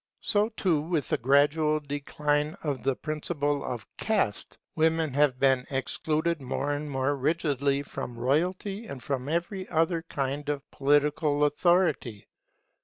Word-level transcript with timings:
So 0.21 0.49
too 0.57 0.81
with 0.81 1.09
the 1.09 1.17
gradual 1.19 1.79
decline 1.79 2.57
of 2.63 2.81
the 2.81 2.95
principle 2.95 3.63
of 3.63 3.85
Caste, 3.97 4.57
women 4.75 5.13
have 5.13 5.39
been 5.39 5.63
excluded 5.69 6.41
more 6.41 6.71
and 6.71 6.89
more 6.89 7.15
rigidly 7.15 7.83
from 7.83 8.17
royalty 8.17 8.87
and 8.87 9.03
from 9.03 9.29
every 9.29 9.69
other 9.69 10.01
kind 10.01 10.49
of 10.49 10.67
political 10.71 11.43
authority. 11.43 12.27